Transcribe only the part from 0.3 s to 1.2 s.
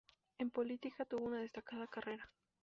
En política